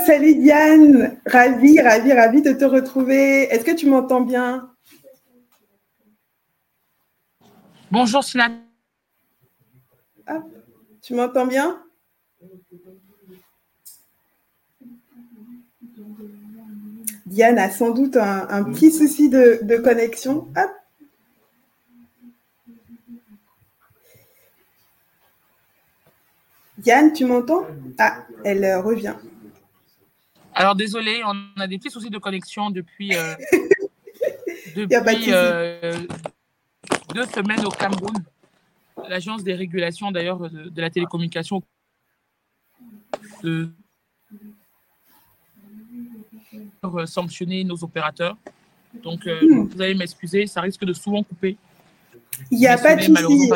[0.00, 3.42] salut Diane, ravi, ravi, ravi de te retrouver.
[3.52, 4.70] Est-ce que tu m'entends bien?
[7.90, 8.62] Bonjour Sinan.
[11.02, 11.82] tu m'entends bien?
[17.26, 20.48] Diane a sans doute un, petit souci de, connexion.
[26.78, 27.66] Diane, tu m'entends?
[27.98, 29.14] Ah, elle revient.
[30.54, 33.34] Alors désolé, on a des petits soucis de connexion depuis, euh,
[34.76, 35.92] depuis euh,
[37.14, 38.24] deux semaines au Cameroun.
[39.08, 41.62] L'agence des régulations d'ailleurs de, la télécommunication
[43.42, 43.70] de
[47.06, 48.36] sanctionner nos opérateurs.
[49.02, 49.68] Donc hmm.
[49.68, 51.56] vous allez m'excuser, ça risque de souvent couper.
[52.50, 53.50] Il n'y a pas de souci.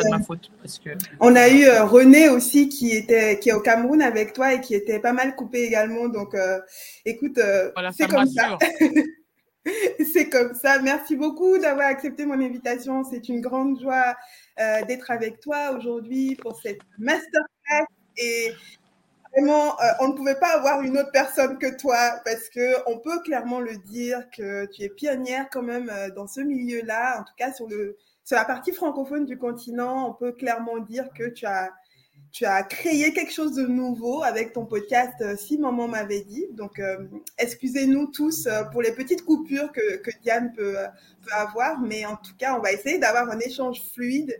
[1.19, 4.61] On a eu euh, René aussi qui était qui est au Cameroun avec toi et
[4.61, 6.07] qui était pas mal coupé également.
[6.07, 6.59] Donc, euh,
[7.05, 8.57] écoute, euh, c'est comme ça.
[10.13, 10.79] c'est comme ça.
[10.81, 13.03] Merci beaucoup d'avoir accepté mon invitation.
[13.03, 14.15] C'est une grande joie
[14.87, 17.87] d'être avec toi aujourd'hui pour cette masterclass
[18.17, 18.51] et
[19.37, 23.19] Vraiment, on ne pouvait pas avoir une autre personne que toi parce que on peut
[23.19, 27.51] clairement le dire que tu es pionnière quand même dans ce milieu-là, en tout cas
[27.51, 31.71] sur le sur la partie francophone du continent, on peut clairement dire que tu as,
[32.31, 36.47] tu as créé quelque chose de nouveau avec ton podcast euh, Si Maman m'avait dit.
[36.53, 37.05] Donc, euh,
[37.37, 40.75] excusez-nous tous euh, pour les petites coupures que, que Diane peut,
[41.21, 44.35] peut, avoir, mais en tout cas, on va essayer d'avoir un échange fluide.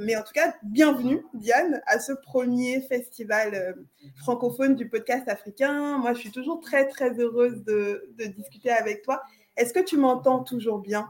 [0.00, 3.76] mais en tout cas, bienvenue Diane à ce premier festival
[4.16, 5.98] francophone du podcast africain.
[5.98, 9.22] Moi, je suis toujours très, très heureuse de, de discuter avec toi.
[9.56, 11.08] Est-ce que tu m'entends toujours bien?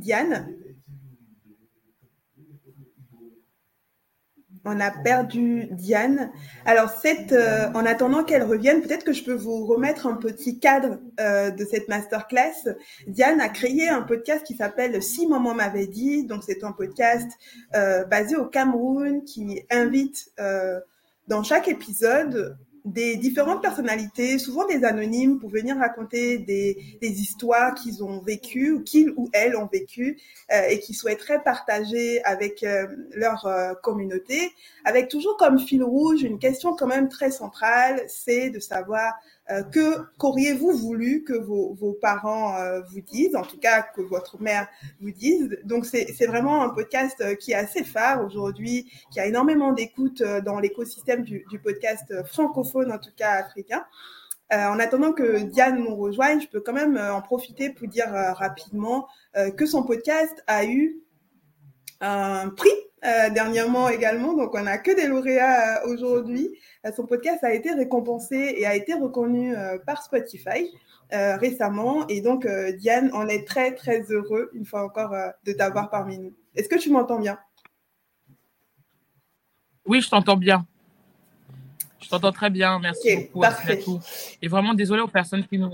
[0.00, 0.54] Diane
[4.64, 6.30] On a perdu Diane.
[6.66, 10.98] Alors, euh, en attendant qu'elle revienne, peut-être que je peux vous remettre un petit cadre
[11.18, 12.68] euh, de cette masterclass.
[13.06, 16.26] Diane a créé un podcast qui s'appelle Si maman m'avait dit.
[16.26, 17.30] Donc, c'est un podcast
[17.74, 20.30] euh, basé au Cameroun qui invite
[21.28, 28.02] dans chaque épisode des différentes personnalités, souvent des anonymes, pour venir raconter des, histoires qu'ils
[28.04, 30.18] ont vécues ou qu'ils ou elles ont vécues
[30.52, 34.52] euh, et qui souhaiteraient partager avec euh, leur euh, communauté,
[34.84, 39.14] avec toujours comme fil rouge une question quand même très centrale, c'est de savoir
[39.50, 44.00] euh, que qu'auriez-vous voulu que vos, vos parents euh, vous disent, en tout cas que
[44.00, 44.68] votre mère
[45.00, 45.58] vous dise?
[45.64, 50.22] Donc c'est vraiment un podcast euh, qui est assez phare aujourd'hui, qui a énormément d'écoute
[50.22, 53.84] dans l'écosystème du, du, podcast francophone, en tout cas africain.
[54.50, 59.06] en attendant que Diane nous rejoigne, je peux quand même en profiter pour dire rapidement
[59.56, 61.00] que son podcast a eu
[62.00, 62.70] un prix
[63.02, 64.34] euh, dernièrement également.
[64.34, 66.50] Donc, on n'a que des lauréats euh, aujourd'hui.
[66.84, 69.54] Euh, son podcast a été récompensé et a été reconnu
[69.86, 70.70] par Spotify
[71.12, 72.06] récemment.
[72.06, 72.46] Et donc,
[72.78, 75.12] Diane, on est très, très heureux, une fois encore,
[75.44, 76.32] de t'avoir parmi nous.
[76.54, 77.36] Est-ce que tu m'entends bien?
[79.84, 80.64] Oui, je t'entends bien.
[82.00, 82.78] Je t'entends très bien.
[82.78, 83.40] Merci beaucoup.
[83.40, 83.82] Parfait.
[84.40, 85.72] Et vraiment, désolé aux personnes qui nous,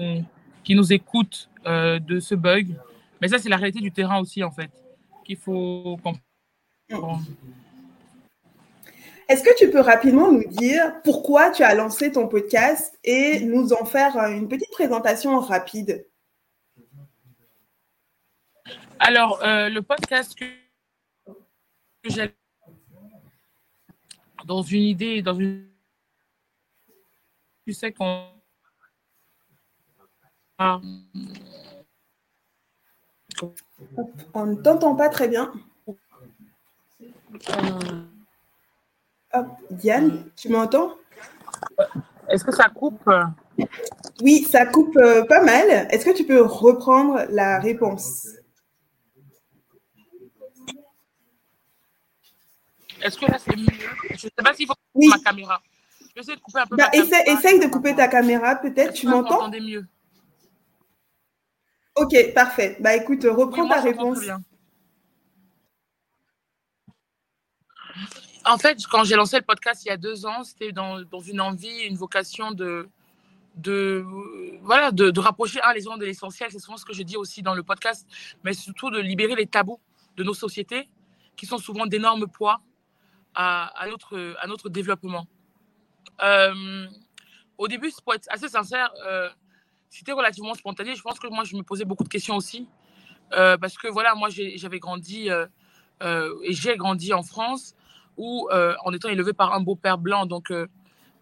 [0.65, 2.75] qui nous écoutent de ce bug.
[3.21, 4.71] Mais ça, c'est la réalité du terrain aussi, en fait,
[5.27, 6.26] qu'il faut comprendre
[9.29, 13.73] est-ce que tu peux rapidement nous dire pourquoi tu as lancé ton podcast et nous
[13.73, 16.07] en faire une petite présentation rapide?
[18.99, 20.47] Alors, euh, le podcast que
[22.05, 22.33] j'ai
[24.47, 25.69] dans une idée, dans une.
[27.67, 28.29] Tu sais qu'on.
[30.59, 30.81] On
[34.47, 35.53] ne t'entend pas très bien.
[39.71, 40.97] Diane, tu m'entends?
[42.29, 43.09] Est-ce que ça coupe?
[44.23, 45.87] Oui, ça coupe euh, pas mal.
[45.91, 48.27] Est-ce que tu peux reprendre la réponse?
[53.03, 53.67] Est-ce que là c'est mieux?
[54.11, 55.61] Je ne sais pas s'il faut couper ma caméra.
[56.17, 58.95] Je vais de couper un peu bah, Essaye de couper ta caméra, peut-être.
[58.95, 59.51] Tu m'entends?
[59.51, 59.87] mieux.
[61.97, 62.77] Ok, parfait.
[62.81, 64.19] Bah écoute, reprends ta réponse.
[68.47, 71.41] En fait, quand j'ai lancé le podcast il y a deux ans, c'était dans, une
[71.41, 72.89] envie, une vocation de,
[73.57, 74.05] de,
[74.63, 76.51] voilà, de, rapprocher les gens de l'essentiel.
[76.53, 78.07] C'est souvent ce que je dis aussi dans le podcast,
[78.45, 79.81] mais surtout de libérer les tabous
[80.17, 80.89] de nos sociétés
[81.37, 82.61] qui sont souvent d'énormes poids
[83.35, 85.27] à, notre, développement.
[87.59, 88.93] au début, pour être assez sincère,
[89.91, 90.95] c'était relativement spontané.
[90.95, 92.69] Je pense que moi, je me posais beaucoup de questions aussi.
[93.31, 97.75] parce que voilà, moi, j'avais grandi et j'ai grandi en France
[98.17, 98.49] où,
[98.85, 100.53] en étant élevé par un beau-père blanc, donc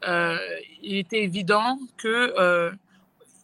[0.06, 2.74] il était évident que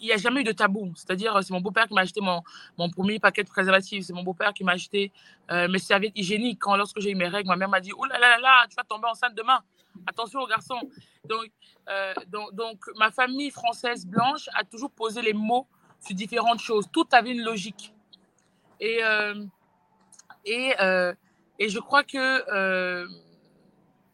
[0.00, 0.92] il n'y a jamais eu de tabou.
[0.96, 2.42] C'est-à-dire, c'est mon beau-père qui m'a acheté mon,
[2.78, 4.06] mon premier paquet de préservatifs.
[4.06, 5.12] C'est mon beau-père qui m'a acheté
[5.50, 6.58] euh, mes serviettes hygiéniques.
[6.60, 8.66] Quand, lorsque j'ai eu mes règles, ma mère m'a dit Oh là là là là,
[8.68, 9.60] tu vas tomber enceinte demain.
[10.06, 10.80] Attention aux garçons.
[11.26, 11.50] Donc,
[11.88, 12.14] euh,
[12.52, 15.66] donc, ma famille française blanche a toujours posé les mots
[16.00, 16.86] sur différentes choses.
[16.90, 17.92] Tout avait une logique.
[18.80, 19.44] Et, euh,
[20.46, 20.72] et,
[21.58, 23.06] et je crois que.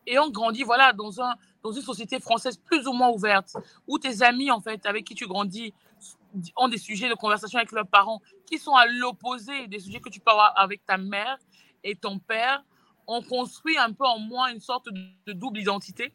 [0.06, 3.56] Ayant grandi, voilà, dans un dans une société française plus ou moins ouverte,
[3.88, 5.74] où tes amis, en fait, avec qui tu grandis,
[6.56, 10.08] ont des sujets de conversation avec leurs parents qui sont à l'opposé des sujets que
[10.08, 11.38] tu peux avoir avec ta mère
[11.82, 12.62] et ton père,
[13.06, 16.12] on construit un peu en moi une sorte de double identité.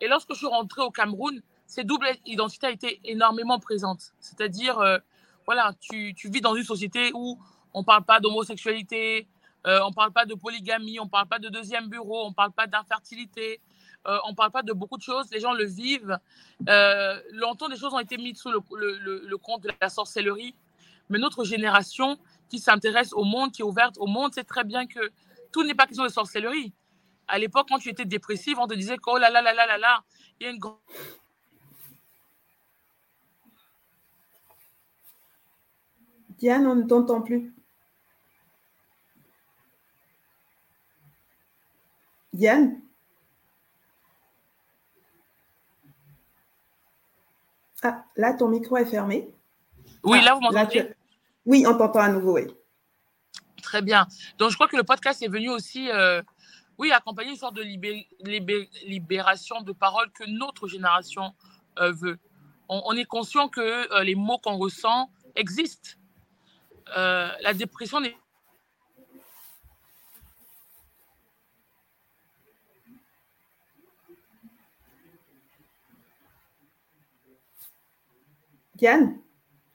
[0.00, 4.12] Et lorsque je suis rentrée au Cameroun, cette double identité a été énormément présente.
[4.20, 4.98] C'est-à-dire, euh,
[5.46, 7.38] voilà, tu, tu, vis dans une société où
[7.72, 9.26] on ne parle pas d'homosexualité,
[9.66, 12.30] euh, on ne parle pas de polygamie, on ne parle pas de deuxième bureau, on
[12.30, 13.60] ne parle pas d'infertilité,
[14.06, 16.18] euh, on ne parle pas de beaucoup de choses, les gens le vivent.
[16.68, 20.54] Euh, longtemps, des choses ont été mises sous le, compte de la sorcellerie.
[21.08, 22.18] Mais notre génération
[22.50, 25.10] qui s'intéresse au monde, qui est ouverte au monde, sait très bien que
[25.52, 26.72] tout n'est pas question de sorcellerie.
[27.26, 29.66] À l'époque, quand tu étais dépressive, on te disait que oh là là là là
[29.66, 30.04] là là,
[30.40, 30.76] il y a une grande.
[36.38, 37.54] Diane, on ne t'entend plus.
[42.34, 42.80] Diane
[47.86, 49.30] Ah, là, ton micro est fermé.
[50.02, 50.90] Oui, là, vous ah, m'entendez?
[51.44, 52.46] Oui, on t'entend à nouveau, oui.
[53.62, 54.08] Très bien.
[54.38, 56.22] Donc, je crois que le podcast est venu aussi, euh,
[56.78, 57.62] oui, accompagner une sorte de
[58.86, 61.34] libération de parole que notre génération
[61.78, 62.18] euh, veut.
[62.70, 65.90] On, est conscient que euh, les mots qu'on ressent existent.
[66.96, 68.16] la dépression n'est
[78.74, 79.18] Diane,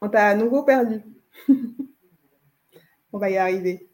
[0.01, 1.01] on t'a à nouveau perdu.
[3.13, 3.89] on va y arriver.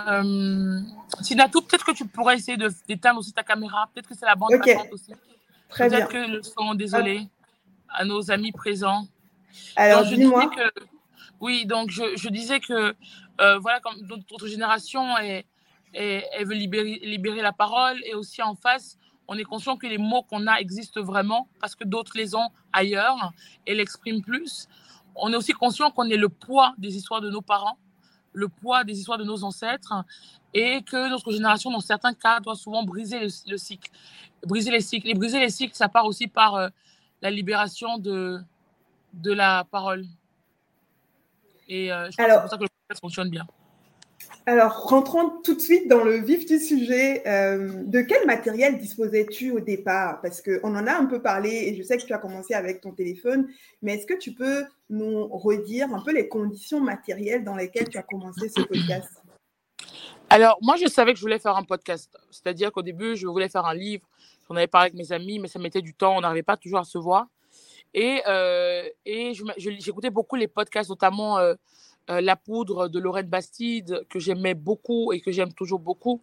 [0.00, 0.80] Euh,
[1.22, 3.88] Sinatou, peut-être que tu pourrais essayer d'éteindre aussi ta caméra.
[3.92, 5.12] Peut-être que c'est la bande passante aussi.
[5.68, 7.26] Très peut-être que le son, désolé,
[7.88, 9.06] à nos amis présents.
[9.74, 10.50] Alors, dis-moi.
[11.40, 12.94] Oui, donc je, disais que,
[13.40, 15.44] euh, voilà, comme notre génération est,
[15.94, 20.22] veut libérer, libérer la parole et aussi en face, on est conscient que les mots
[20.22, 23.32] qu'on a existent vraiment parce que d'autres les ont ailleurs
[23.66, 24.68] et l'expriment plus.
[25.14, 27.78] On est aussi conscient qu'on est le poids des histoires de nos parents,
[28.32, 30.04] le poids des histoires de nos ancêtres
[30.54, 33.90] et que notre génération, dans certains cas, doit souvent briser le, cycle.
[34.44, 35.08] Briser les cycles.
[35.08, 36.68] Et briser les cycles, ça part aussi par euh,
[37.22, 38.40] la libération de,
[39.14, 40.04] de la parole.
[41.68, 43.46] Et euh, je pense que c'est pour ça que le podcast fonctionne bien.
[44.48, 47.26] Alors, rentrons tout de suite dans le vif du sujet.
[47.26, 50.20] Euh, de quel matériel disposais-tu au départ?
[50.20, 52.80] Parce qu'on en a un peu parlé et je sais que tu as commencé avec
[52.80, 53.48] ton téléphone,
[53.82, 57.98] mais est-ce que tu peux nous redire un peu les conditions matérielles dans lesquelles tu
[57.98, 59.10] as commencé ce podcast?
[60.30, 62.16] Alors, moi, je savais que je voulais faire un podcast.
[62.30, 64.06] C'est-à-dire qu'au début, je voulais faire un livre.
[64.48, 66.16] J'en avais parlé avec mes amis, mais ça mettait du temps.
[66.16, 67.26] On n'arrivait pas toujours à se voir.
[67.94, 71.38] Et, euh, et j'écoutais beaucoup les podcasts, notamment.
[71.38, 71.54] Euh,
[72.10, 76.20] euh, la poudre de Lorraine Bastide, que j'aimais beaucoup et que j'aime toujours beaucoup.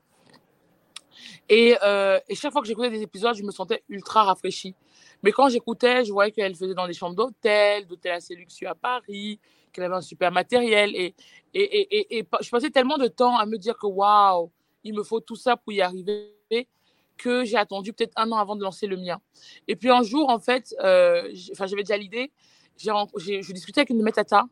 [1.52, 4.76] Euh, et, chaque fois que j'écoutais des épisodes, je me sentais ultra rafraîchie.
[5.22, 8.76] Mais quand j'écoutais, je voyais qu'elle faisait dans des chambres d'hôtel, d'hôtel assez luxueux à
[8.76, 9.40] Paris,
[9.72, 10.96] qu'elle avait un super matériel.
[10.96, 11.14] Et,
[11.54, 14.52] et, et, je passais tellement de temps à me dire que waouh,
[14.84, 16.34] il me faut tout ça pour y arriver
[17.18, 19.22] que j'ai attendu peut-être un an avant de lancer le mien.
[19.68, 22.32] Et puis un jour, en fait, euh, j'avais déjà l'idée,
[22.78, 24.46] je discutais avec une métata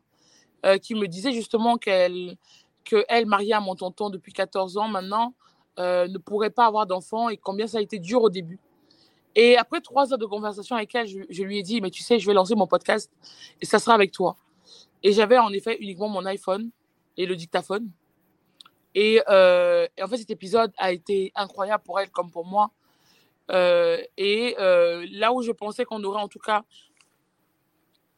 [0.64, 2.36] euh, qui me disait justement qu'elle,
[2.84, 5.34] que mariée à mon tonton depuis 14 ans maintenant,
[5.80, 8.60] euh, ne pourrait pas avoir d'enfant et combien ça a été dur au début.
[9.34, 12.20] Et après trois heures de conversation avec elle, je, lui ai dit, mais tu sais,
[12.20, 13.10] je vais lancer mon podcast
[13.60, 14.36] et ça sera avec toi.
[15.02, 16.70] Et j'avais en effet uniquement mon iPhone
[17.16, 17.90] et le dictaphone.
[18.94, 22.70] Et, euh, en fait, cet épisode a été incroyable pour elle comme pour moi.
[23.48, 26.62] et là où je pensais qu'on aurait en tout cas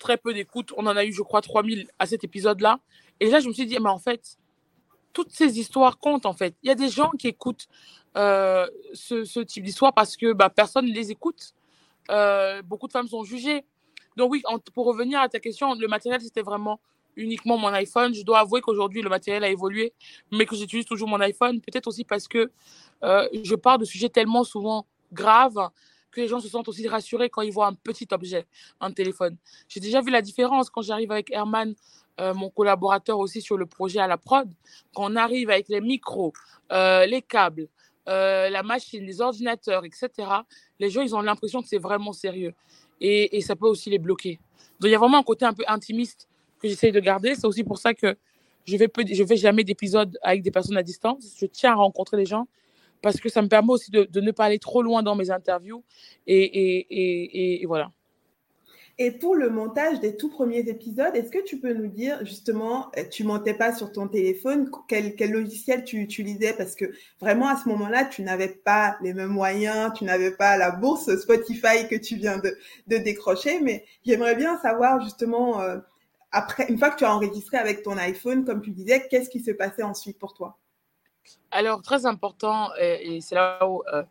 [0.05, 0.73] très peu d'écoute.
[0.77, 2.79] On en a eu, je crois, 3000 à cet épisode-là.
[3.21, 4.37] Et là, je me suis dit, mais en fait,
[5.15, 6.55] toutes ces histoires comptent, en fait.
[6.63, 7.67] Il y a des gens qui écoutent
[8.17, 11.55] euh, ce, type d'histoire parce que bah, personne ne les écoute.
[12.11, 13.65] Euh, beaucoup de femmes sont jugées.
[14.17, 14.43] Donc oui,
[14.75, 16.81] pour revenir à ta question, le matériel, c'était vraiment
[17.17, 18.15] uniquement mon iPhone.
[18.15, 19.95] Je dois avouer qu'aujourd'hui, le matériel a évolué,
[20.31, 21.61] mais que j'utilise toujours mon iPhone.
[21.63, 22.51] Peut-être aussi parce que
[23.03, 25.71] euh, je parle de sujets tellement souvent grave
[26.15, 28.47] que les gens se sentent aussi rassurés quand ils voient un petit objet,
[28.81, 29.37] un téléphone.
[29.69, 31.75] J'ai déjà vu la différence quand j'arrive avec Herman,
[32.21, 34.49] euh, mon collaborateur aussi sur le projet à la prod.
[34.95, 36.33] Quand on arrive avec les micros,
[36.73, 37.69] euh, les câbles,
[38.09, 40.09] euh, la machine, les ordinateurs, etc.,
[40.79, 42.55] les gens, ils ont l'impression que c'est vraiment sérieux.
[43.01, 44.39] Et, ça peut aussi les bloquer.
[44.81, 46.29] Donc, il y a vraiment un côté un peu intimiste
[46.61, 47.35] que j'essaye de garder.
[47.35, 48.17] C'est aussi pour ça que
[48.65, 51.35] je vais, je fais jamais d'épisodes avec des personnes à distance.
[51.39, 52.47] Je tiens à rencontrer les gens
[53.05, 55.85] parce que ça me permet aussi de, ne pas aller trop loin dans mes interviews.
[56.27, 57.93] Et, voilà.
[58.97, 62.91] Et pour le montage des tout premiers épisodes, est-ce que tu peux nous dire justement,
[62.97, 66.55] euh, tu montais pas sur ton téléphone, quel, logiciel tu utilisais?
[66.57, 66.87] Parce que
[67.21, 71.15] vraiment à ce moment-là, tu n'avais pas les mêmes moyens, tu n'avais pas la bourse
[71.17, 72.57] Spotify que tu viens de,
[72.87, 73.61] de décrocher.
[73.61, 75.77] Mais j'aimerais bien savoir justement, euh,
[76.31, 79.41] après, une fois que tu as enregistré avec ton iPhone, comme tu disais, qu'est-ce qui
[79.41, 80.57] se passait ensuite pour toi?
[81.55, 84.03] Alors, très important, et, c'est là où euh,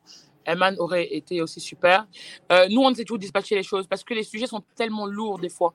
[0.77, 2.08] aurait été aussi super.
[2.53, 5.39] Euh, nous, on sait toujours dispatcher les choses parce que les sujets sont tellement lourds
[5.39, 5.74] des fois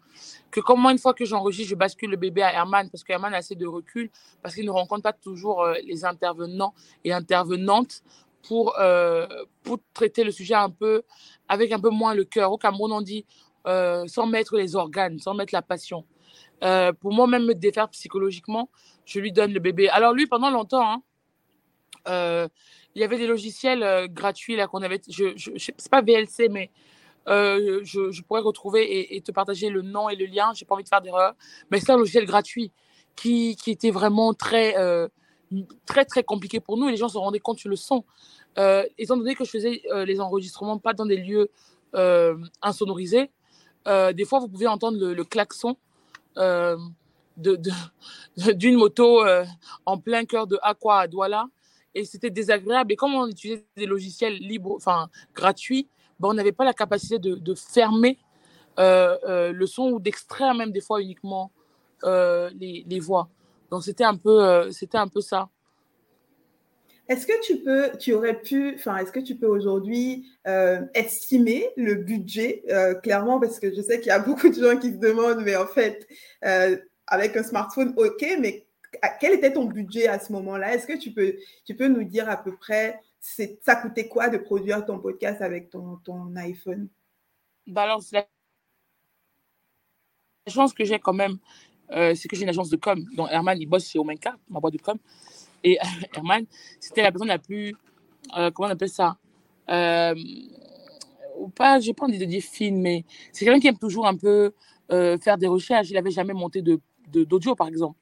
[0.50, 3.34] que comme moi, une fois que j'enregistre, je bascule le bébé à Herman parce qu'Herman
[3.34, 4.10] a assez de recul
[4.42, 6.72] parce qu'il ne rencontre pas toujours euh, les intervenants
[7.04, 8.02] et intervenantes
[8.42, 8.78] pour,
[9.62, 11.02] pour traiter le sujet un peu
[11.48, 12.50] avec un peu moins le cœur.
[12.50, 13.26] Au Cameroun, on dit
[13.66, 16.06] sans mettre les organes, sans mettre la passion.
[17.00, 18.70] pour moi-même me défaire psychologiquement,
[19.04, 19.90] je lui donne le bébé.
[19.90, 21.02] Alors lui, pendant longtemps, hein,
[22.08, 22.48] euh,
[22.94, 25.00] il y avait des logiciels euh, gratuits là qu'on avait.
[25.06, 26.70] C'est pas VLC, mais
[27.28, 30.52] euh, je, pourrais retrouver et, te partager le nom et le lien.
[30.54, 31.34] J'ai pas envie de faire d'erreur,
[31.70, 32.72] mais c'est un logiciel gratuit
[33.14, 34.74] qui, qui était vraiment très
[35.86, 38.04] très très compliqué pour nous et les gens se rendaient compte sur le son.
[38.98, 41.50] étant donné que je faisais les enregistrements pas dans des lieux
[42.62, 43.30] insonorisés,
[43.86, 45.76] des fois vous pouvez entendre le, klaxon
[46.36, 46.92] d'une
[47.36, 47.56] de,
[48.36, 49.22] de, moto
[49.86, 51.48] en plein cœur de Aqua à Douala
[51.98, 52.92] et c'était désagréable.
[52.92, 55.88] Et comme on utilisait des logiciels libres, enfin gratuits,
[56.20, 58.18] ben, on n'avait pas la capacité de, fermer
[58.78, 61.50] euh, euh, le son ou d'extraire même des fois uniquement
[62.04, 63.28] euh, les, les, voix.
[63.70, 65.48] Donc c'était un peu, c'était un peu ça.
[67.08, 70.26] Est-ce que tu peux, tu aurais pu, enfin, est-ce que tu peux aujourd'hui
[70.94, 72.62] estimer le budget
[73.02, 73.40] clairement?
[73.40, 75.66] Parce que je sais qu'il y a beaucoup de gens qui se demandent, mais en
[75.66, 76.06] fait,
[77.06, 78.67] avec un smartphone, ok, mais
[79.20, 80.74] quel était ton budget à ce moment-là?
[80.74, 84.38] Est-ce que tu peux, tu peux nous dire à peu près, ça coûtait quoi de
[84.38, 86.88] produire ton podcast avec ton, ton iPhone?
[87.66, 88.26] Bah alors, la
[90.46, 91.38] chance que j'ai quand même,
[91.90, 93.04] euh, c'est que j'ai une agence de com.
[93.14, 94.98] dont Herman, il bosse chez Omenka, ma boîte de com.
[95.64, 95.78] Et
[96.16, 96.46] Herman,
[96.80, 97.74] c'était la personne la plus,
[98.36, 99.18] euh, comment on appelle ça?
[99.68, 100.14] Euh,
[101.54, 104.52] pas, j'ai pas envie de dire fine, mais c'est quelqu'un qui aime toujours un peu
[104.90, 105.90] euh, faire des recherches.
[105.90, 106.80] Il n'avait jamais monté de
[107.10, 107.98] d'audio, par exemple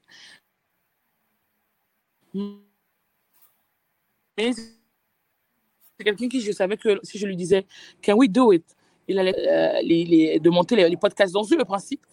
[4.37, 7.65] c'est quelqu'un qui, je savais que si je lui disais,
[8.03, 8.63] can we do it?
[9.07, 12.05] Il allait euh, les, de monter les, podcasts dans le principe.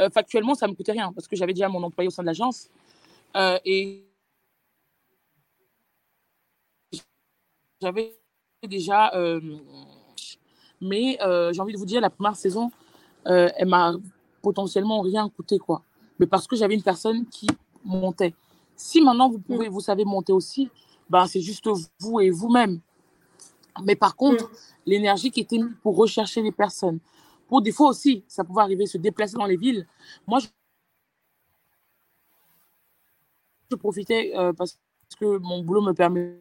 [0.00, 2.22] Euh, factuellement, ça ne me coûtait rien parce que j'avais déjà mon employé au sein
[2.22, 2.68] de l'agence.
[3.36, 4.04] Euh, et
[7.80, 8.14] j'avais
[8.62, 9.12] déjà.
[10.80, 11.18] mais
[11.52, 12.70] j'ai envie de vous dire, la première saison,
[13.24, 13.94] elle m'a
[14.42, 15.82] potentiellement rien coûté, quoi.
[16.18, 17.48] Mais parce que j'avais une personne qui
[17.84, 18.34] montait.
[18.76, 19.72] Si maintenant vous pouvez, mm.
[19.72, 20.70] vous savez monter aussi,
[21.08, 21.68] ben c'est juste
[22.00, 22.80] vous et vous-même.
[23.84, 24.54] Mais par contre, mm.
[24.86, 26.98] l'énergie qui était mise pour rechercher les personnes,
[27.48, 29.86] pour des fois aussi, ça pouvait arriver, se déplacer dans les villes.
[30.26, 30.46] Moi, je,
[33.76, 34.78] profitais euh, parce
[35.18, 36.38] que mon boulot me permet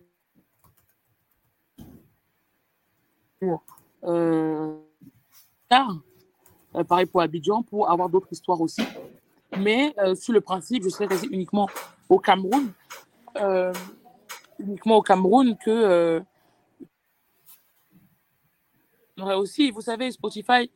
[3.44, 3.58] euh,
[6.76, 8.82] euh, pareil pour Abidjan, pour avoir d'autres histoires aussi.
[9.62, 11.68] Mais euh, sur le principe, je serais resté uniquement
[12.10, 12.72] au Cameroun,
[13.38, 13.74] euh,
[14.60, 16.20] uniquement au Cameroun que euh,
[19.18, 20.72] aussi, vous savez, Spotify,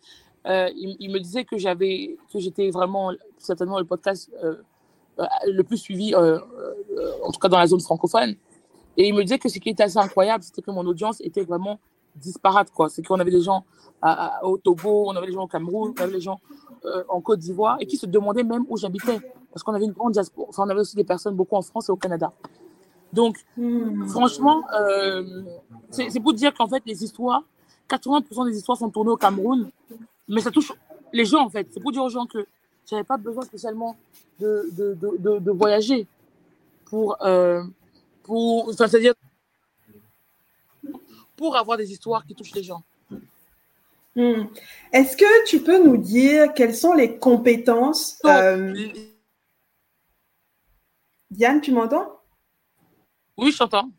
[0.46, 4.30] il, me disait que j'avais, que j'étais vraiment certainement le podcast
[5.48, 8.36] le plus suivi, en tout cas dans la zone francophone.
[8.98, 11.42] Et il me disait que ce qui était assez incroyable, c'était que mon audience était
[11.42, 11.80] vraiment
[12.16, 12.72] disparate.
[12.72, 12.90] Quoi.
[12.90, 13.66] C'est qu'on avait des gens
[14.44, 16.40] au Togo, on avait des gens au Cameroun, on avait des gens
[16.86, 19.20] euh, en Côte d'Ivoire et qui se demandaient même où j'habitais.
[19.52, 20.48] Parce qu'on avait une grande diaspora.
[20.50, 22.32] Enfin, on avait aussi des personnes beaucoup en France et au Canada.
[23.14, 24.06] Donc, hmm.
[24.08, 25.44] franchement, euh,
[25.90, 27.44] c'est pour dire qu'en fait, les histoires,
[27.90, 29.70] 80% des histoires sont tournées au Cameroun,
[30.28, 30.74] mais ça touche
[31.14, 31.68] les gens, en fait.
[31.72, 32.46] C'est pour dire aux gens que
[32.90, 33.96] je n'avais pas besoin spécialement
[34.40, 36.08] de, de, de, de voyager
[36.86, 37.64] pour, euh,
[38.24, 39.14] pour, enfin, c'est-à-dire
[41.36, 42.84] pour avoir des histoires qui touchent les gens.
[44.16, 44.46] Hmm.
[44.94, 48.74] Est-ce que tu peux nous dire quelles sont les compétences euh,
[51.30, 52.08] Diane, tu m'entends?
[53.38, 53.90] Oui, je t'entends.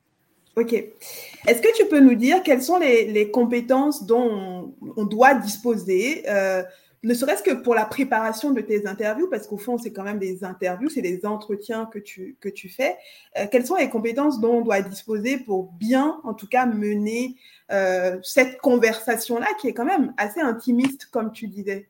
[0.56, 0.72] Ok.
[0.72, 6.62] Est-ce que tu peux nous dire quelles sont les, compétences dont on, doit disposer, euh,
[7.02, 10.18] ne serait-ce que pour la préparation de tes interviews, parce qu'au fond, c'est quand même
[10.18, 12.96] des interviews, c'est des entretiens que tu, fais.
[13.38, 17.36] Euh, quelles sont les compétences dont on doit disposer pour bien, en tout cas, mener
[17.70, 21.88] euh, cette conversation-là, qui est quand même assez intimiste, comme tu disais?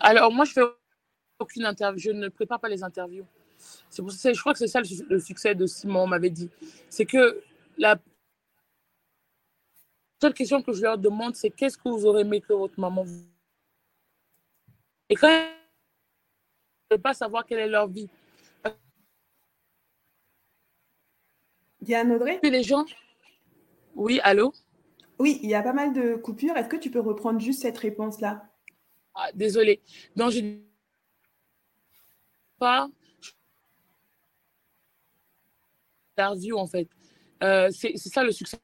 [0.00, 0.62] Alors, moi, je fais
[1.38, 3.26] aucune interview, je ne prépare pas les interviews.
[3.90, 6.50] C'est pour ça, je crois que c'est ça le, succès de Simon m'avait dit.
[6.88, 7.42] C'est que
[7.78, 7.98] la
[10.20, 13.04] seule question que je leur demande, c'est qu'est-ce que vous aurez aimé que votre maman.
[15.08, 15.52] Et quand même,
[16.90, 18.08] ne pas savoir quelle est leur vie.
[21.80, 22.40] Diane Audrey?
[22.42, 22.84] Les gens.
[23.94, 24.52] Oui, allô?
[25.18, 26.56] Oui, il y a pas mal de coupures.
[26.56, 28.50] Est-ce que tu peux reprendre juste cette réponse-là?
[29.14, 29.80] Ah, Désolée.
[30.14, 30.40] Donc, je
[32.58, 32.88] pas
[36.16, 36.88] interview, en fait.
[37.42, 38.58] Euh, c'est ça le succès.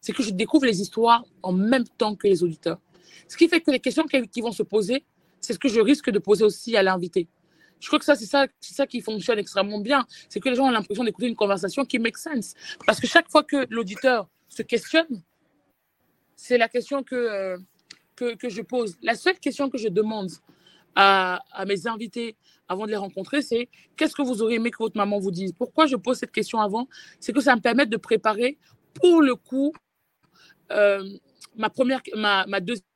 [0.00, 2.80] C'est que je découvre les histoires en même temps que les auditeurs.
[3.28, 5.04] Ce qui fait que les questions qui vont se poser,
[5.50, 7.26] c'est ce que je risque de poser aussi à l'invité.
[7.80, 10.06] Je crois que ça, c'est ça, ça qui fonctionne extrêmement bien.
[10.28, 12.54] C'est que les gens ont l'impression d'écouter une conversation qui make sense.
[12.86, 15.24] Parce que chaque fois que l'auditeur se questionne,
[16.36, 17.58] c'est la question que, euh,
[18.14, 18.96] que, je pose.
[19.02, 20.30] La seule question que je demande
[20.94, 22.36] à, à mes invités
[22.68, 25.52] avant de les rencontrer, c'est qu'est-ce que vous auriez aimé que votre maman vous dise?
[25.52, 26.86] Pourquoi je pose cette question avant?
[27.18, 28.56] C'est que ça me permet de préparer
[28.94, 29.72] pour le coup
[30.70, 31.02] euh,
[31.56, 32.86] ma première, ma, ma, deuxième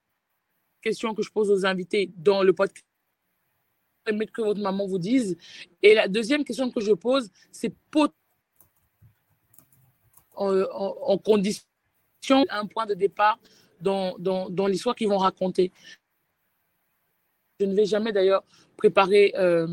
[0.84, 2.84] question que je pose aux invités dans le podcast
[4.04, 5.36] que votre maman vous dise.
[5.82, 7.74] Et la deuxième question que je pose, c'est
[10.36, 11.64] en, condition
[12.28, 13.38] un point de départ
[13.80, 15.72] dans, dans, dans l'histoire qu'ils vont raconter.
[17.60, 18.44] Je ne vais jamais d'ailleurs
[18.76, 19.66] préparer, euh,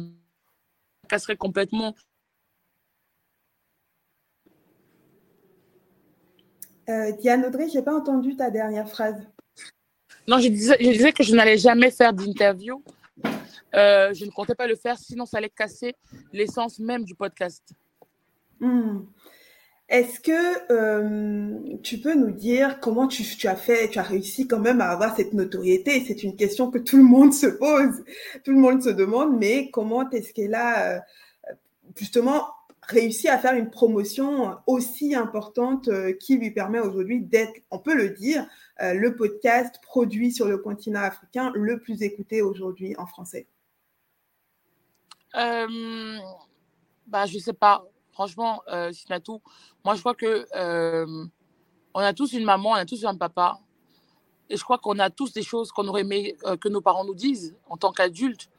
[1.10, 1.96] casserait complètement.
[6.90, 9.28] Euh, Diane Audrey, je n'ai pas entendu ta dernière phrase.
[10.28, 12.84] Non, je disais, que je n'allais jamais faire d'interview.
[13.74, 15.96] Euh, je ne comptais pas le faire, sinon ça allait casser
[16.34, 17.64] l'essence même du podcast.
[18.60, 19.00] Hmm.
[19.90, 24.60] Est-ce que euh, tu peux nous dire comment tu, as fait, tu as réussi quand
[24.60, 26.04] même à avoir cette notoriété?
[26.06, 28.04] C'est une question que tout le monde se pose,
[28.44, 31.00] tout le monde se demande, mais comment est-ce qu'elle a euh,
[31.96, 32.46] justement
[32.84, 38.10] réussi à faire une promotion aussi importante qui lui permet aujourd'hui d'être, on peut le
[38.10, 38.46] dire,
[38.80, 43.48] le podcast produit sur le continent africain le plus écouté aujourd'hui en français
[45.34, 46.08] bah,
[47.26, 49.42] Je ne sais pas franchement, euh, Sinatou,
[49.84, 51.26] moi, je crois que euh,
[51.94, 53.60] on a tous une maman, on a tous un papa.
[54.50, 57.06] Et je crois qu'on a tous des choses qu'on aurait aimé euh, que nos parents
[57.06, 58.50] nous disent en tant qu'adultes.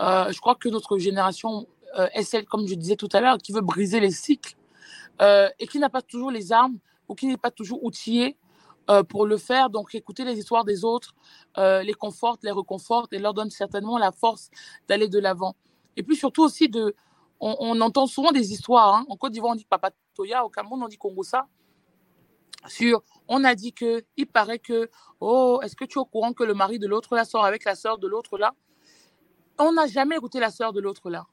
[0.00, 1.66] Euh, je crois que notre génération
[2.14, 4.54] est celle, comme je disais tout à l'heure, qui veut briser les cycles
[5.20, 8.36] et qui n'a pas toujours les armes ou qui n'est pas toujours outillée
[9.08, 9.70] pour le faire.
[9.70, 11.14] Donc, écouter les histoires des autres
[11.56, 14.50] les conforte, les reconforte et leur donne certainement la force
[14.88, 15.56] d'aller de l'avant.
[15.96, 16.94] Et puis surtout aussi de,
[17.40, 18.94] on, entend souvent des histoires.
[18.94, 19.06] Hein.
[19.08, 20.44] En Côte d'Ivoire, on dit Papa Toya.
[20.44, 21.46] Au Cameroun, on dit Congo ça.
[22.66, 26.34] Sur, on a dit que, il paraît que, oh, est-ce que tu es au courant
[26.34, 28.52] que le mari de l'autre là sort avec la sœur de l'autre là?
[29.58, 31.26] On n'a jamais écouté la sœur de l'autre là.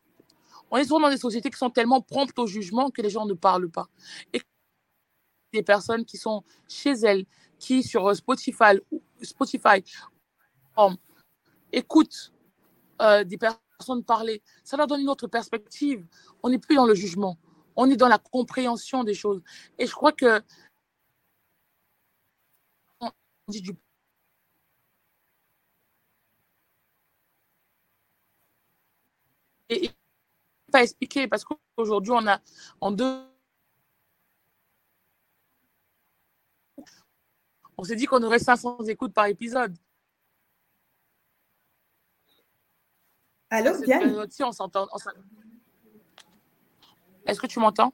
[0.72, 3.26] On est souvent dans des sociétés qui sont tellement promptes au jugement que les gens
[3.26, 3.88] ne parlent pas.
[4.34, 4.42] Et
[5.54, 7.26] des personnes qui sont chez elles,
[7.60, 8.80] qui sur Spotify,
[9.22, 9.84] Spotify
[11.72, 12.34] écoutent
[13.02, 14.42] euh, des personnes parler.
[14.64, 16.06] Ça leur donne une autre perspective.
[16.44, 17.38] On n'est plus dans le jugement.
[17.76, 19.42] On est dans la compréhension des choses.
[19.78, 20.42] Et je crois que
[23.02, 23.12] on
[23.48, 23.72] dit du
[29.70, 29.92] et,
[30.72, 32.42] pas expliquer parce qu'aujourd'hui on a
[32.82, 33.22] en deux
[37.78, 39.76] on s'est dit qu'on aurait 500 écoutes par épisode
[43.50, 44.26] Allô, Diane
[47.26, 47.94] Est-ce que tu m'entends?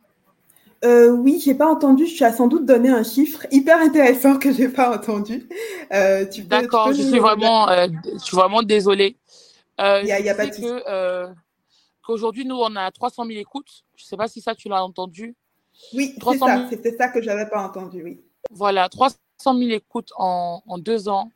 [0.84, 2.06] Euh, Oui, j'ai pas entendu.
[2.06, 5.48] Tu as sans doute donné un chiffre hyper intéressant que j'ai pas entendu.
[5.94, 9.16] Euh, D'accord, je suis vraiment, euh, je suis vraiment désolée.
[9.80, 11.34] Euh, il y a, y a pas de
[12.02, 13.84] qu'aujourd'hui, nous, on a 300 000 écoutes.
[13.96, 15.36] Je sais pas si ça, tu l'as entendu.
[15.94, 16.68] Oui, c'est ça.
[16.70, 18.22] C'était ça que j'avais pas entendu, oui.
[18.52, 21.32] Voilà, 300 000 écoutes en, deux ans,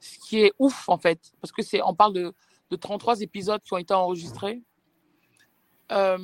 [0.00, 1.32] ce qui est ouf, en fait.
[1.40, 2.34] Parce que c'est, on parle de
[2.72, 4.62] de 33 épisodes qui ont été enregistrés.
[5.92, 6.16] Euh,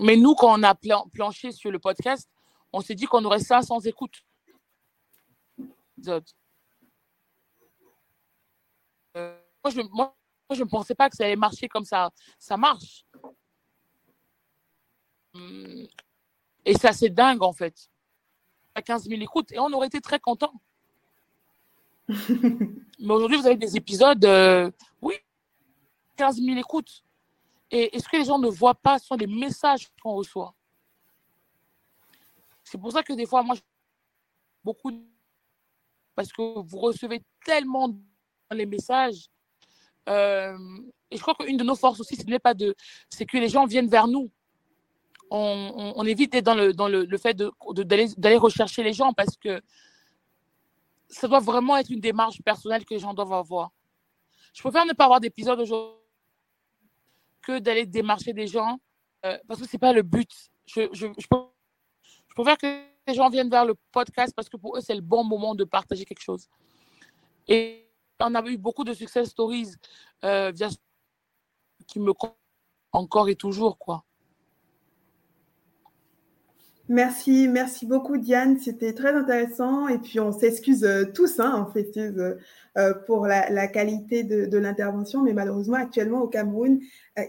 [0.00, 0.76] mais nous, quand on a
[1.12, 2.30] planché sur le podcast,
[2.72, 4.24] on s'est dit qu'on aurait 500 écoutes.
[6.06, 6.20] Euh,
[9.16, 10.16] moi, je, moi,
[10.52, 12.10] je ne pensais pas que ça allait marcher comme ça.
[12.38, 13.04] Ça marche.
[16.64, 17.90] Et c'est assez dingue, en fait.
[18.76, 19.52] À 15 000 écoutes.
[19.52, 20.52] Et on aurait été très contents.
[22.08, 25.14] Mais aujourd'hui, vous avez des épisodes, euh, oui,
[26.16, 27.02] 15 000 écoutes.
[27.70, 30.54] Et, ce que les gens ne voient pas sont les messages qu'on reçoit?
[32.64, 33.56] C'est pour ça que des fois, moi,
[34.62, 34.92] beaucoup,
[36.14, 37.96] parce que vous recevez tellement
[38.50, 39.30] les messages.
[40.10, 40.58] Euh,
[41.10, 42.74] et je crois qu'une de nos forces aussi, ce n'est pas de,
[43.08, 44.30] c'est que les gens viennent vers nous.
[45.30, 49.60] On, évite d'être dans le, fait d'aller rechercher les gens parce que
[51.08, 53.70] ça doit vraiment être une démarche personnelle que les gens doivent avoir.
[54.54, 55.96] Je préfère ne pas avoir d'épisode aujourd'hui
[57.42, 58.78] que d'aller démarcher des gens
[59.24, 60.30] euh, parce que ce n'est pas le but.
[60.66, 60.86] Je,
[62.34, 65.24] préfère que les gens viennent vers le podcast parce que pour eux, c'est le bon
[65.24, 66.48] moment de partager quelque chose.
[67.48, 67.88] Et
[68.20, 69.72] on a eu beaucoup de success stories
[70.24, 70.52] euh,
[71.86, 72.12] qui me
[72.92, 74.04] encore et toujours, quoi.
[76.88, 79.88] Merci, merci beaucoup Diane, c'était très intéressant.
[79.88, 82.36] Et puis on s'excuse euh, tous, hein, on euh,
[82.78, 86.78] euh, pour la, qualité de, l'intervention, mais malheureusement actuellement au Cameroun,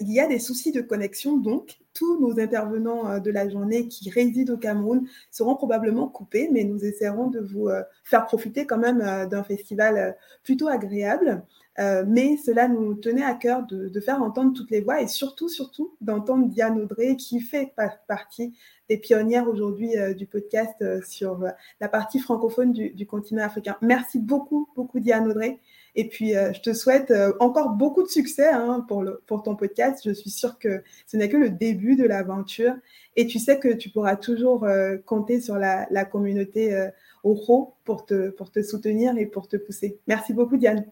[0.01, 4.11] il y a des soucis de connexion, donc tous nos intervenants de la journée qui
[4.11, 7.69] résident au Cameroun seront probablement coupés, mais nous essaierons de vous
[8.03, 11.41] faire profiter quand même d'un festival plutôt agréable.
[11.77, 15.95] Mais cela nous tenait à cœur de, faire entendre toutes les voix et surtout, surtout
[16.01, 17.73] d'entendre Diane Audrey qui fait
[18.07, 18.53] partie
[18.89, 21.49] des pionnières aujourd'hui euh, du podcast euh, sur euh,
[21.81, 23.77] la partie francophone du, continent africain.
[23.81, 25.59] Merci beaucoup, beaucoup Diane Audrey.
[25.95, 30.01] Et puis, je te souhaite encore beaucoup de succès hein, pour, ton podcast.
[30.05, 32.75] Je suis sûre que ce n'est que le début de l'aventure.
[33.15, 34.67] Et tu sais que tu pourras toujours
[35.05, 36.89] compter sur la, communauté
[37.23, 39.99] Oro pour te soutenir et pour te pousser.
[40.05, 40.85] Merci beaucoup, Diane.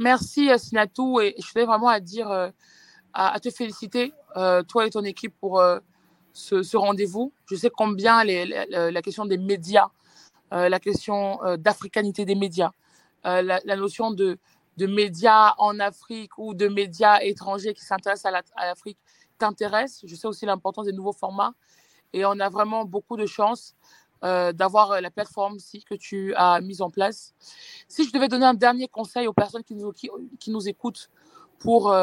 [0.00, 1.20] Merci, Sinatou.
[1.20, 2.52] Et je voulais vraiment à dire, à,
[3.12, 5.62] à, te féliciter, toi et ton équipe, pour
[6.32, 7.32] ce, rendez-vous.
[7.46, 9.88] Je sais combien la, question des médias,
[10.52, 12.70] euh, la question euh, d'africanité des médias,
[13.26, 14.38] euh, la, notion de,
[14.76, 18.98] de, médias en Afrique ou de médias étrangers qui s'intéressent à l'Afrique
[19.38, 20.02] t'intéresse.
[20.04, 21.54] Je sais aussi l'importance des nouveaux formats
[22.12, 23.74] et on a vraiment beaucoup de chance
[24.22, 27.34] d'avoir la plateforme si, que tu as mise en place.
[27.88, 31.08] Si je devais donner un dernier conseil aux personnes qui nous, qui, nous écoutent
[31.58, 31.94] pour,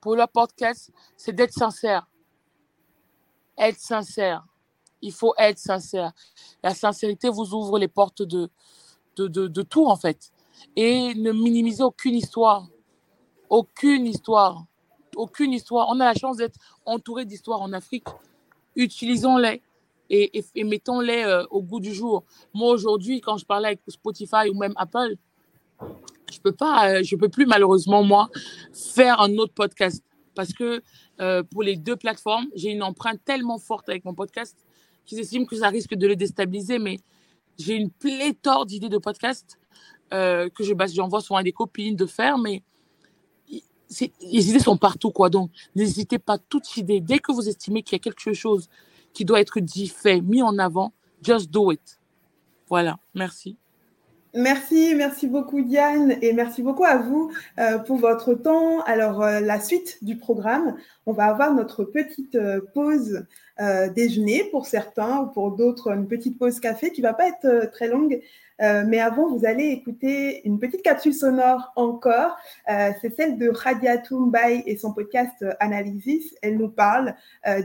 [0.00, 2.06] pour leur podcast, c'est d'être sincère
[3.58, 4.46] être sincère.
[5.00, 6.12] Il faut être sincère.
[6.62, 8.50] La sincérité vous ouvre les portes de,
[9.16, 10.32] de, de, tout, en fait.
[10.76, 12.68] Et ne minimisez aucune histoire.
[13.48, 14.64] Aucune histoire.
[15.16, 15.88] Aucune histoire.
[15.90, 18.06] On a la chance d'être entouré d'histoires en Afrique.
[18.76, 19.62] Utilisons-les
[20.10, 22.24] et, et, mettons-les euh, au goût du jour.
[22.52, 25.16] Moi, aujourd'hui, quand je parlais avec Spotify ou même Apple,
[26.30, 28.28] je peux euh, peux plus malheureusement, moi,
[28.72, 30.02] faire un autre podcast
[30.34, 30.82] parce que
[31.20, 34.56] euh, pour les deux plateformes, j'ai une empreinte tellement forte avec mon podcast
[35.04, 36.78] qu'ils estiment que ça risque de le déstabiliser.
[36.78, 36.98] Mais
[37.58, 39.58] j'ai une pléthore d'idées de podcasts
[40.10, 42.62] que je j'envoie souvent à des copines de faire, mais
[44.20, 45.30] les idées sont partout, quoi.
[45.30, 48.68] Donc, n'hésitez pas, toute idée, dès que vous estimez qu'il y a quelque chose
[49.12, 52.00] qui doit être dit, fait, mis en avant, just do it.
[52.68, 53.56] Voilà, merci.
[54.34, 58.80] Merci, merci beaucoup Diane et merci beaucoup à vous euh, pour votre temps.
[58.84, 60.74] Alors euh, la suite du programme,
[61.06, 63.24] on va avoir notre petite euh, pause
[63.94, 67.86] déjeuner pour certains ou pour d'autres une petite pause café qui va pas être très
[67.86, 68.20] longue
[68.62, 72.36] euh, mais avant, vous allez écouter une petite capsule sonore encore.
[72.70, 76.34] Euh, c'est celle de Radia Bay et son podcast euh, Analysis.
[76.42, 77.14] Elle nous parle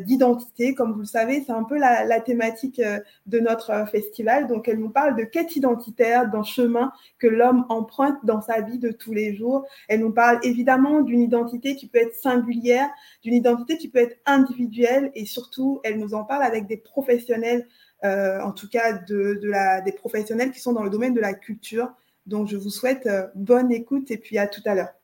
[0.06, 0.74] d'identité.
[0.74, 2.82] Comme vous le savez, c'est un peu la, la thématique
[3.26, 4.48] de notre festival.
[4.48, 8.80] Donc, elle nous parle de quête identitaire, d'un chemin que l'homme emprunte dans sa vie
[8.80, 9.66] de tous les jours.
[9.88, 12.90] Elle nous parle évidemment d'une identité qui peut être singulière,
[13.28, 17.68] d'une identité qui peut être individuelle et surtout, elle nous en parle avec des professionnels
[18.06, 21.92] euh, en tout cas des professionnels qui sont dans le domaine de la culture.
[22.26, 24.97] Donc, je vous souhaite euh, bonne écoute et puis à tout à l'heure.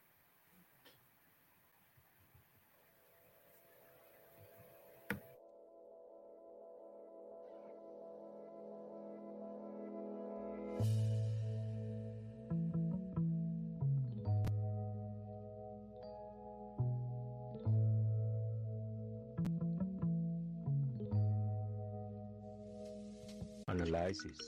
[23.82, 24.42] Analysis.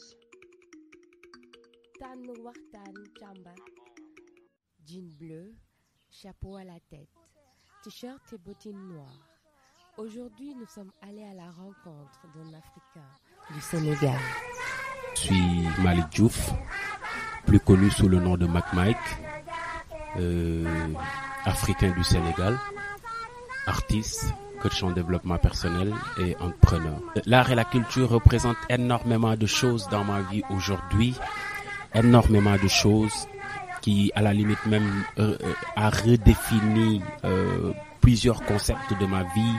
[2.00, 3.60] Tan waxtaan càmbar.
[4.88, 5.56] Jean bleu,
[6.12, 7.10] chapeau à la tête,
[7.84, 9.22] t-shirt et bottines noires.
[9.98, 13.10] Aujourd'hui, nous sommes allés à la rencontre d'un Africain
[13.54, 14.20] du Sénégal.
[15.16, 16.52] Je suis Malik Diouf,
[17.48, 18.98] plus connu sous le nom de Mac Mike,
[20.18, 20.94] euh,
[21.46, 22.60] africain du Sénégal,
[23.66, 24.26] artiste,
[24.66, 26.98] coach en développement personnel et entrepreneur.
[27.28, 31.14] L'art et la culture représentent énormément de choses dans ma vie aujourd'hui,
[31.94, 33.28] énormément de choses
[33.82, 37.74] qui, à la limite même, euh, euh, a redéfini euh,
[38.06, 39.56] plusieurs concepts de ma vie,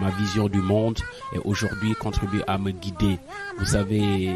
[0.00, 0.98] ma vision du monde
[1.34, 3.18] et aujourd'hui contribue à me guider.
[3.58, 4.32] Vous savez,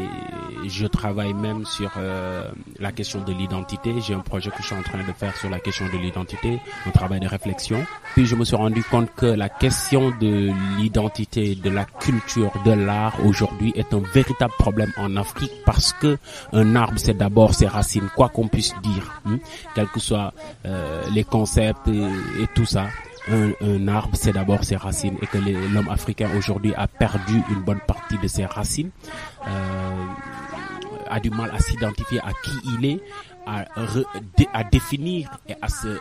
[0.67, 2.47] je travaille même sur euh,
[2.77, 3.95] la question de l'identité.
[4.01, 6.59] J'ai un projet que je suis en train de faire sur la question de l'identité,
[6.85, 7.83] un travail de réflexion.
[8.13, 12.71] Puis je me suis rendu compte que la question de l'identité, de la culture, de
[12.71, 16.19] l'art aujourd'hui est un véritable problème en Afrique parce que
[16.53, 19.39] un arbre c'est d'abord ses racines, quoi qu'on puisse dire, hein,
[19.73, 20.33] quels que soient
[20.67, 22.85] euh, les concepts et tout ça
[23.27, 27.79] un, arbre, c'est d'abord ses racines et que l'homme africain aujourd'hui a perdu une bonne
[27.87, 28.91] partie de ses racines,
[29.47, 30.05] euh,
[31.09, 33.01] a du mal à s'identifier à qui il est,
[33.45, 33.65] à,
[34.53, 35.99] à définir et à se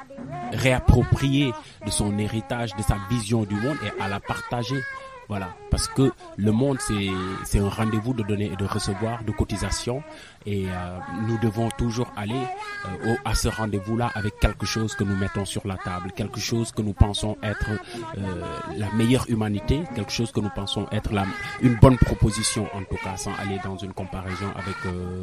[0.52, 1.52] réapproprier
[1.84, 4.80] de son héritage, de sa vision du monde et à la partager.
[5.28, 10.02] Voilà, parce que le monde c'est un rendez-vous de donner et de recevoir, de cotisation,
[10.44, 12.42] et euh, nous devons toujours aller
[12.86, 16.72] euh, à ce rendez-vous-là avec quelque chose que nous mettons sur la table, quelque chose
[16.72, 17.70] que nous pensons être
[18.18, 18.44] euh,
[18.76, 21.24] la meilleure humanité, quelque chose que nous pensons être la
[21.62, 24.76] une bonne proposition en tout cas, sans aller dans une comparaison avec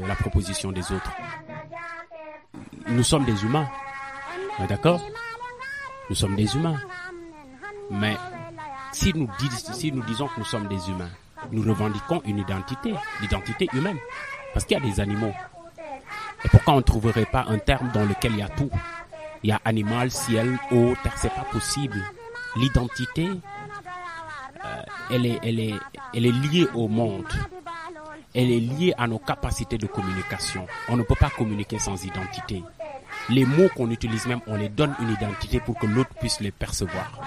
[0.07, 1.11] la proposition des autres.
[2.87, 3.67] Nous sommes des humains,
[4.67, 5.01] d'accord?
[6.09, 6.77] Nous sommes des humains,
[7.91, 8.17] mais
[8.91, 9.29] si nous,
[9.73, 11.09] si nous disons que nous sommes des humains,
[11.51, 13.97] nous revendiquons une identité, l'identité humaine.
[14.53, 15.33] Parce qu'il y a des animaux.
[16.43, 18.69] Et pourquoi on ne trouverait pas un terme dans lequel il y a tout?
[19.43, 22.03] Il y a animal, ciel, eau, terre, c'est pas possible.
[22.57, 25.75] L'identité, euh, elle, est, elle, est,
[26.13, 27.27] elle est liée au monde.
[28.35, 30.67] Elle est liée à nos capacités de communication.
[30.89, 32.63] On ne peut pas communiquer sans identité.
[33.29, 36.51] Les mots qu'on utilise même, on les donne une identité pour que l'autre puisse les
[36.51, 37.21] percevoir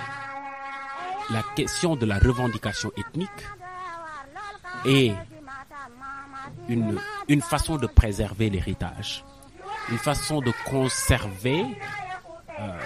[1.31, 3.31] la question de la revendication ethnique
[4.85, 5.15] est
[6.69, 9.25] une, façon de préserver l'héritage,
[9.91, 11.65] une façon de conserver
[12.59, 12.79] euh,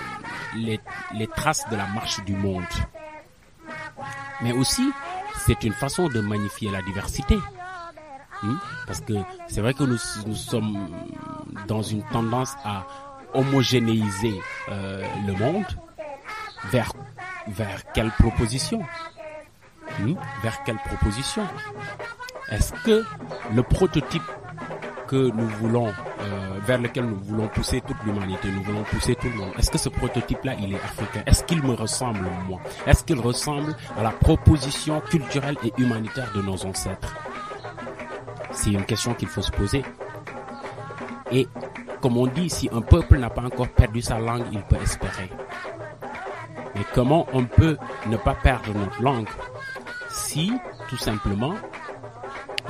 [0.57, 2.63] les, traces de la marche du monde.
[4.41, 4.91] Mais aussi,
[5.47, 7.37] c'est une façon de magnifier la diversité.
[8.43, 8.57] Hmm?
[8.87, 9.15] Parce que
[9.49, 10.89] c'est vrai que nous, nous sommes
[11.67, 12.87] dans une tendance à
[13.35, 15.67] homogénéiser euh, le monde
[16.71, 16.93] vers
[17.49, 18.81] vers quelle proposition?
[20.01, 20.15] Hmm?
[20.43, 21.43] Vers quelle proposition?
[22.51, 23.05] Est-ce que
[23.55, 24.23] le prototype
[25.09, 29.29] que nous voulons, euh, vers lequel nous voulons pousser toute l'humanité, nous voulons pousser tout
[29.29, 29.53] le monde.
[29.59, 31.23] Est-ce que ce prototype-là, il est africain?
[31.27, 32.61] Est-ce qu'il me ressemble, moi?
[32.87, 37.17] Est-ce qu'il ressemble à la proposition culturelle et humanitaire de nos ancêtres?
[38.53, 39.83] C'est une question qu'il faut se poser.
[41.33, 41.49] Et
[42.03, 45.31] comme on dit, si un peuple n'a pas encore perdu sa langue, il peut espérer.
[46.79, 49.29] Mais comment on peut ne pas perdre notre langue
[50.09, 50.53] si,
[50.89, 51.55] tout simplement,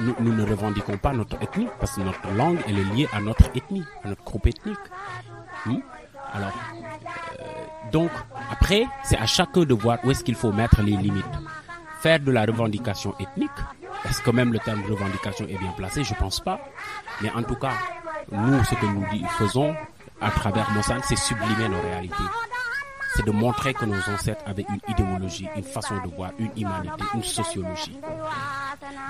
[0.00, 3.44] nous, ne revendiquons pas notre ethnie Parce que notre langue, elle est liée à notre
[3.54, 4.78] ethnie, à notre groupe ethnique.
[5.66, 5.78] Hmm?
[6.32, 6.52] Alors,
[7.40, 7.44] euh,
[7.92, 8.10] donc,
[8.50, 11.24] après, c'est à chacun de voir où est-ce qu'il faut mettre les limites.
[12.00, 13.50] Faire de la revendication ethnique,
[14.08, 16.02] est-ce que même le terme revendication est bien placé?
[16.04, 16.60] Je pense pas.
[17.20, 17.72] Mais en tout cas,
[18.32, 19.04] nous, ce que nous
[19.38, 19.74] faisons
[20.20, 22.24] à travers Mossan, c'est sublimer nos réalités
[23.14, 27.04] c'est de montrer que nos ancêtres avaient une idéologie, une façon de voir, une humanité,
[27.14, 27.98] une sociologie.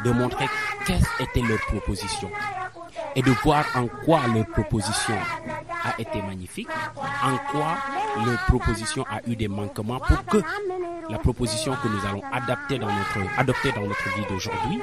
[0.05, 0.47] De montrer
[0.87, 2.31] quelles étaient leurs propositions.
[3.17, 5.17] Et de voir en quoi leur proposition
[5.85, 7.77] a été magnifique, en quoi
[8.25, 10.39] leur proposition a eu des manquements pour que
[11.11, 14.81] la proposition que nous allons adapter dans notre, adopter dans notre vie d'aujourd'hui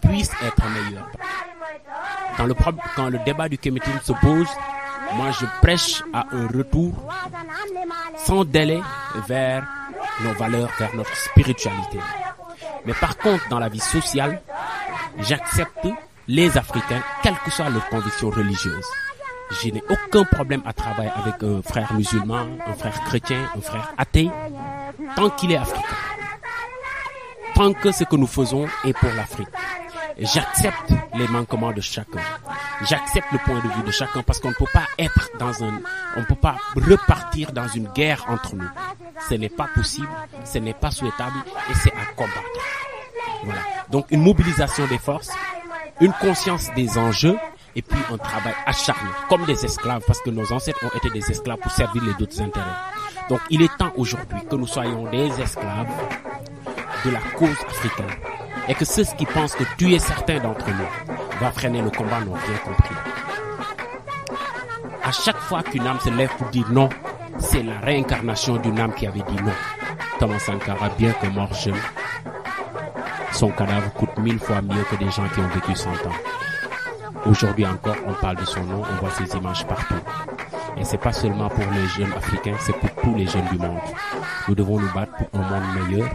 [0.00, 1.08] puisse être meilleure.
[2.36, 2.54] Quand le,
[2.96, 4.48] quand le débat du comité se pose,
[5.14, 6.92] moi, je prêche à un retour
[8.24, 8.80] sans délai
[9.26, 9.66] vers
[10.22, 11.98] nos valeurs, vers notre spiritualité.
[12.84, 14.40] Mais par contre, dans la vie sociale,
[15.18, 15.88] j'accepte
[16.26, 18.86] les Africains, quelles que soient leurs convictions religieuses.
[19.50, 23.92] Je n'ai aucun problème à travailler avec un frère musulman, un frère chrétien, un frère
[23.96, 24.30] athée,
[25.16, 25.96] tant qu'il est africain.
[27.54, 29.48] Tant que ce que nous faisons est pour l'Afrique.
[30.18, 32.18] J'accepte les manquements de chacun.
[32.82, 35.80] J'accepte le point de vue de chacun parce qu'on ne peut pas être dans un,
[36.16, 38.68] on ne peut pas repartir dans une guerre entre nous.
[39.28, 40.08] Ce n'est pas possible,
[40.44, 41.36] ce n'est pas souhaitable
[41.70, 42.42] et c'est à combattre.
[43.44, 43.60] Voilà.
[43.90, 45.30] Donc une mobilisation des forces,
[46.00, 47.38] une conscience des enjeux
[47.76, 51.30] et puis un travail acharné, comme des esclaves, parce que nos ancêtres ont été des
[51.30, 52.66] esclaves pour servir les autres intérêts.
[53.28, 55.86] Donc il est temps aujourd'hui que nous soyons des esclaves
[57.04, 58.27] de la cause africaine
[58.68, 62.34] et que ceux qui pensent que tuer certains d'entre nous va freiner le combat n'ont
[62.34, 62.94] rien compris.
[65.02, 66.88] À chaque fois qu'une âme se lève pour dire non,
[67.38, 69.52] c'est la réincarnation d'une âme qui avait dit non.
[70.18, 71.80] Thomas Sankara, bien que mort jeune,
[73.32, 75.94] son cadavre coûte mille fois mieux que des gens qui ont vécu 100 ans.
[77.24, 79.94] Aujourd'hui encore, on parle de son nom, on voit ses images partout.
[80.76, 83.78] Et c'est pas seulement pour les jeunes africains, c'est pour tous les jeunes du monde.
[84.48, 86.08] Nous devons nous battre pour un monde meilleur